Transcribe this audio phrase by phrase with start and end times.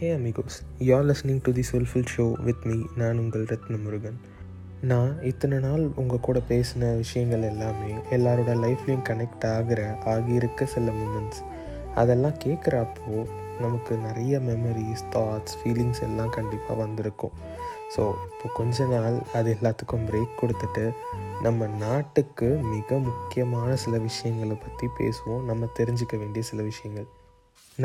[0.00, 4.20] Hey amigos you're listening to the soulful show with me நான் உங்கள் ரத்ன முருகன்
[4.80, 11.42] நான் இத்தனை நாள் உங்கள் கூட பேசின விஷயங்கள் எல்லாமே எல்லாரோட லைஃப்லேயும் கனெக்ட் ஆகிற ஆகியிருக்க சில மூமெண்ட்ஸ்
[11.94, 13.26] அதெல்லாம் கேட்குறப்போ
[13.60, 17.30] நமக்கு நிறைய மெமரிஸ் தாட்ஸ் ஃபீலிங்ஸ் எல்லாம் கண்டிப்பாக வந்திருக்கும்.
[17.96, 20.90] ஸோ இப்போ கொஞ்ச நாள் அது எல்லாத்துக்கும் பிரேக் கொடுத்துட்டு
[21.42, 25.44] நம்ம நாட்டுக்கு மிக முக்கியமான சில விஷயங்களை பற்றி பேசுவோம்.
[25.44, 27.06] நம்ம தெரிஞ்சுக்க வேண்டிய சில விஷயங்கள்.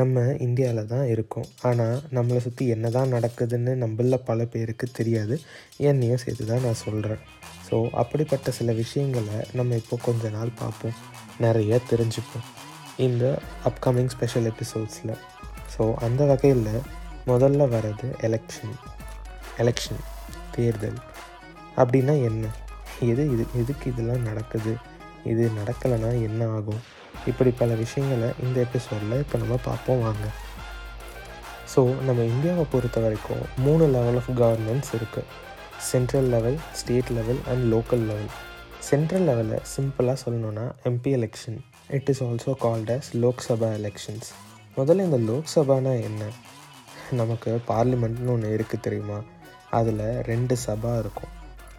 [0.00, 1.48] நம்ம இந்தியாவில் தான் இருக்கோம்.
[1.68, 5.36] ஆனால் நம்மளை சுற்றி என்ன தான் நடக்குதுன்னு நம்மள பல பேருக்கு தெரியாது.
[5.90, 7.22] என்னையும் சேர்த்து தான் நான் சொல்கிறேன்
[7.68, 10.96] ஸோ அப்படிப்பட்ட சில விஷயங்களை நம்ம இப்போ கொஞ்ச நாள் பார்ப்போம்.
[11.44, 12.46] நிறைய தெரிஞ்சுப்போம்.
[13.06, 13.24] இந்த
[13.70, 15.14] அப்கமிங் ஸ்பெஷல் எபிசோட்ஸில்
[15.74, 16.68] ஸோ அந்த வகையில்
[17.30, 18.76] முதல்ல வர்றது எலெக்ஷன்
[19.62, 20.02] எலெக்ஷன்
[20.54, 21.00] தேர்தல்.
[21.80, 22.44] அப்படின்னா என்ன?
[23.10, 24.72] எது இது எதுக்கு இதெல்லாம் நடக்குது?
[25.32, 26.82] இது நடக்கலைன்னா என்ன ஆகும்?
[27.26, 30.26] இப்படி பல விஷயங்களை இந்த எபிசோடில் இப்போ நம்ம பார்ப்போம் வாங்க.
[31.74, 35.30] ஸோ நம்ம இந்தியாவை பொறுத்த வரைக்கும் மூணு லெவல் ஆஃப் கவர்மெண்ட்ஸ் இருக்குது
[35.78, 38.30] central level state level and local level
[38.80, 44.28] central லெவலில் சிம்பிளாக சொல்லணுன்னா MP election it is also called as Lok Sabha elections
[44.76, 46.24] முதல்ல இந்த லோக்சபானா என்ன?
[47.10, 49.18] நமக்கு பார்லிமெண்ட்னு ஒன்று இருக்குது தெரியுமா?
[49.70, 51.32] அதில் ரெண்டு சபா இருக்கும்.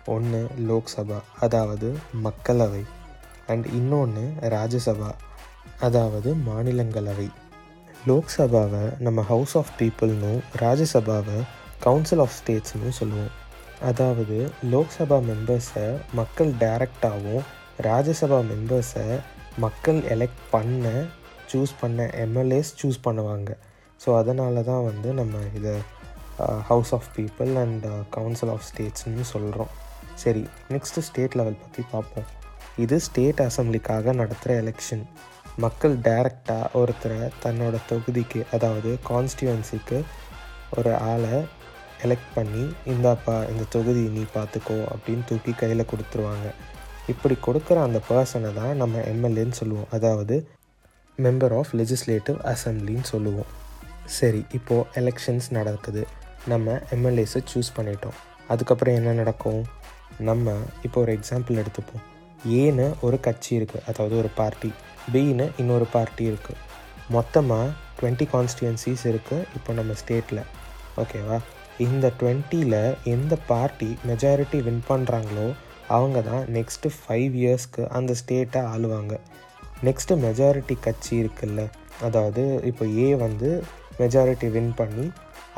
[0.06, 2.84] ஒன்று லோக்சபா அதாவது மக்களவை.
[3.48, 5.10] அண்ட் இன்னொன்று ராஜ்யசபா.
[5.88, 7.28] அதாவது மாநிலங்களவை.
[8.10, 11.38] லோக்சபாவை நம்ம ஹவுஸ் ஆஃப் பீப்புள்னும் ராஜ்யசபாவை
[11.86, 13.34] கவுன்சில் ஆஃப் ஸ்டேட்ஸ்னு சொல்லுவோம்.
[13.90, 14.38] அதாவது
[14.74, 15.88] லோக்சபா மெம்பர்ஸை
[16.20, 17.46] மக்கள் டைரக்டாகவும்
[17.88, 19.08] ராஜ்யசபா மெம்பர்ஸை
[19.66, 20.86] மக்கள் எலெக்ட் பண்ண
[21.52, 23.50] சூஸ் பண்ண எம்எல்ஏஸ் சூஸ் பண்ணுவாங்க.
[24.02, 25.76] ஸோ அதனால தான் வந்து நம்ம இதை
[26.70, 29.72] house of people and council of ஸ்டேட்ஸ்னு சொல்கிறோம்
[30.24, 32.28] சரி நெக்ஸ்ட்டு ஸ்டேட் லெவல் பற்றி பார்ப்போம்
[32.84, 35.04] இது ஸ்டேட் அசம்பிளிக்காக நடத்துகிற எலெக்ஷன்
[35.64, 40.00] மக்கள் டைரக்டாக ஒருத்தரை தன்னோட தொகுதிக்கு அதாவது கான்ஸ்டியூவன்சிக்கு
[40.78, 41.38] ஒரு ஆளை
[42.06, 42.64] எலெக்ட் பண்ணி
[42.94, 46.48] இந்தாப்பா இந்த தொகுதி நீ பார்த்துக்கோ அப்படின்னு தூக்கி கையில் கொடுத்துருவாங்க.
[47.14, 49.88] இப்படி கொடுக்குற அந்த பர்சனை தான் நம்ம எம்எல்ஏன்னு சொல்லுவோம்.
[49.98, 50.36] அதாவது
[51.26, 53.50] மெம்பர் ஆஃப் லெஜிஸ்லேட்டிவ் அசம்பிளின்னு சொல்லுவோம்.
[54.18, 56.04] சரி இப்போது எலெக்ஷன்ஸ் நடக்குது.
[56.54, 58.20] நம்ம எம்எல்ஏஸை சூஸ் பண்ணிட்டோம்.
[58.48, 59.64] அதுக்கப்புறம் என்ன நடக்கும்?
[60.30, 60.54] நம்ம
[60.86, 62.04] இப்போ ஒரு எக்ஸாம்பிள் எடுத்துப்போம்.
[62.62, 64.72] ஏன்னு ஒரு கட்சி இருக்குது அதாவது ஒரு பார்ட்டி
[65.14, 66.64] பின்னு இன்னொரு பார்ட்டி இருக்குது
[67.10, 67.68] மொத்தமாக
[68.00, 70.42] டுவெண்ட்டி கான்ஸ்டியூன்சிஸ் இருக்குது இப்போ நம்ம ஸ்டேட்டில்
[71.02, 71.38] ஓகேவா
[71.86, 72.80] இந்த டுவெண்ட்டியில்
[73.14, 75.48] எந்த பார்ட்டி மெஜாரிட்டி வின் பண்ணுறாங்களோ
[75.96, 79.14] அவங்க தான் நெக்ஸ்ட்டு ஃபைவ் இயர்ஸ்க்கு அந்த ஸ்டேட்டை ஆளுவாங்க.
[79.84, 81.62] நெக்ஸ்ட்டு மெஜாரிட்டி கட்சி இருக்குல்ல
[82.08, 83.50] அதாவது இப்போ ஏ வந்து
[84.00, 85.06] மெஜாரிட்டி வின் பண்ணி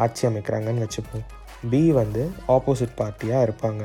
[0.04, 1.26] ஆட்சி அமைக்கிறாங்கன்னு வச்சுப்போம்.
[1.72, 2.24] பி வந்து
[2.56, 3.84] ஆப்போசிட் பார்ட்டியாக இருப்பாங்க.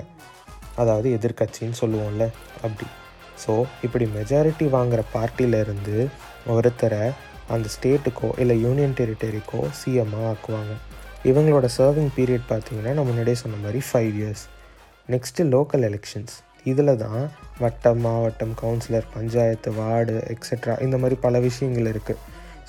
[0.83, 2.27] அதாவது எதிர்கட்சின்னு சொல்லுவோம்ல
[2.63, 2.87] அப்படி.
[3.47, 5.97] ஸோ இப்படி மெஜாரிட்டி வாங்குகிற பார்ட்டியிலேருந்து
[6.49, 7.05] ஒருத்தரை
[7.49, 10.75] அந்த ஸ்டேட்டுக்கோ இல்லை யூனியன் டெரிட்டரிக்கோ சிஎம்மாக ஆக்குவாங்க.
[11.25, 14.45] இவங்களோட சர்விங் பீரியட் பார்த்திங்கன்னா நான் முன்னாடியே சொன்ன மாதிரி five years
[15.11, 16.35] next local elections
[16.65, 22.21] இதில் தான் வட்டம் மாவட்டம் கவுன்சிலர் பஞ்சாயத்து வார்டு எக்ஸெட்ரா இந்த மாதிரி பல விஷயங்கள் இருக்குது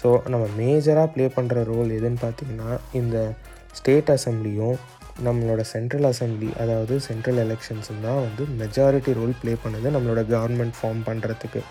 [0.02, 3.18] ஸோ நம்ம மேஜராக ப்ளே பண்ணுற ரோல் எதுன்னு பார்த்திங்கன்னா இந்த
[3.72, 4.76] ஸ்டேட் அசம்பிளியும்
[5.24, 11.02] நம்மளோட சென்ட்ரல் அசம்பிளி அதாவது சென்ட்ரல் எலெக்ஷன்ஸும் தான் வந்து மெஜாரிட்டி ரோல் ப்ளே பண்ணுது நம்மளோட கவர்மெண்ட் ஃபார்ம்
[11.06, 11.62] பண்ணுறதுக்கு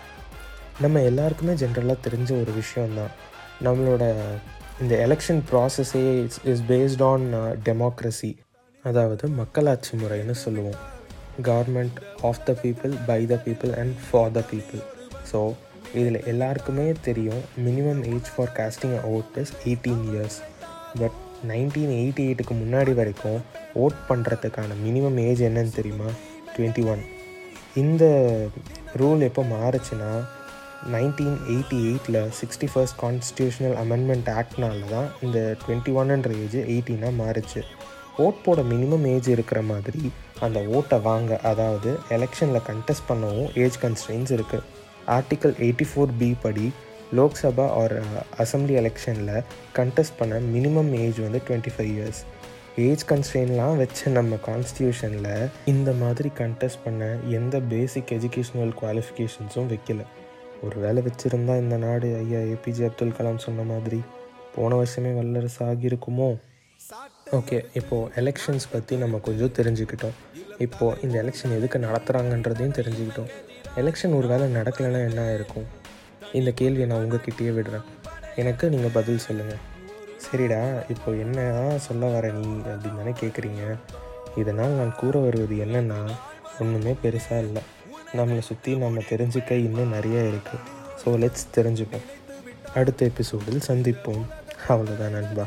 [0.81, 3.09] நம்ம எல்லாருக்குமே ஜென்ரலாக தெரிஞ்ச ஒரு விஷயந்தான்
[3.63, 4.15] நம்மளோட
[4.81, 7.33] இந்த election ப்ராசஸே it's is based on
[7.65, 8.37] democracy
[8.83, 10.75] அதாவது மக்களாட்சி முறைன்னு சொல்லுவோம்.
[11.43, 14.81] Government of the people by the people and for the people
[15.31, 15.53] so
[15.93, 20.39] இதில் எல்லாருக்குமே தெரியும் minimum age for casting out is eighteen years
[20.99, 21.11] but
[21.43, 23.41] nineteen eighty எயிட்டுக்கு முன்னாடி வரைக்கும்
[23.75, 26.05] ஓட் பண்ணுறதுக்கான மினிமம் ஏஜ் என்னன்னு தெரியுமா?
[26.57, 26.99] டுவெண்ட்டி ஒன்
[27.73, 28.03] இந்த
[28.95, 30.23] ரூல் எப்போ மாறுச்சுன்னா
[30.91, 37.63] நைன்டீன் எயிட்டி எயிட்டில் சிக்ஸ்டி ஃபர்ஸ்ட் கான்ஸ்டியூஷனல் அமெண்ட்மெண்ட் ஆக்ட்னால தான் இந்த டுவெண்ட்டி ஒன்ன்ற ஏஜ் எயிட்டீனாக மாறுச்சு.
[38.17, 44.31] ஓட் போட மினிமம் ஏஜ் இருக்கிற மாதிரி அந்த ஓட்டை வாங்க அதாவது எலெக்ஷனில் கண்டெஸ்ட் பண்ணவும் ஏஜ் கன்ஸ்ட்ரெயின்ஸ்
[44.31, 44.63] இருக்குது
[45.07, 46.71] ஆர்டிக்கல் எயிட்டி ஃபோர் பி படி
[47.13, 47.99] லோக்சபா ஆர்
[48.37, 49.43] அசம்பிளி எலெக்ஷனில்
[49.75, 52.21] கண்டெஸ்ட் பண்ண மினிமம் ஏஜ் வந்து டுவெண்ட்டி ஃபைவ் இயர்ஸ்
[52.77, 60.01] ஏஜ் கன்ஸ்ட்ரெயின்லாம் வச்ச நம்ம கான்ஸ்டியூஷனில் இந்த மாதிரி கண்டெஸ்ட் பண்ண எந்த பேசிக் எஜுகேஷ்னல் குவாலிஃபிகேஷன்ஸும் வைக்கல.
[60.63, 64.01] ஒரு வேலை வச்சுருந்தா இந்த நாடு ஐயா ஏபிஜே அப்துல் கலாம் சொன்ன மாதிரி
[64.55, 66.37] போன வருஷமே வல்லரசு ஆகியிருக்குமோ?
[67.31, 70.15] ஓகே இப்போது எலெக்ஷன்ஸ் பற்றி நம்ம கொஞ்சம் தெரிஞ்சுக்கிட்டோம்.
[70.57, 73.29] இப்போது இந்த எலெக்ஷன் எதுக்கு நடத்துகிறாங்கன்றதையும் தெரிஞ்சுக்கிட்டோம்.
[73.75, 75.65] எலெக்ஷன் ஒரு வேளை நடக்கலைன்னா என்ன ஆயிருக்கும்?
[76.39, 77.85] இந்த கேள்வியை நான் உங்ககிட்டயே விடுறேன்.
[78.41, 79.63] எனக்கு நீங்கள் பதில் சொல்லுங்கள்
[80.23, 80.61] சரிடா
[80.93, 83.63] இப்போ என்ன தான் சொல்ல வர நீ அப்படின்னு தானே கேட்குறீங்க
[84.41, 85.99] இதனால் நான் கூற வருவது என்னென்னா
[86.61, 87.63] ஒன்றுமே பெருசாக இல்லை.
[88.19, 90.63] நம்மளை சுற்றி நம்ம தெரிஞ்சுக்க இன்னும் நிறைய இருக்குது
[91.01, 92.05] ஸோ லெட்ஸ் தெரிஞ்சுப்போம்.
[92.79, 94.23] அடுத்த எபிசோடில் சந்திப்போம்.
[94.71, 95.45] அவ்வளோதான் நண்பா.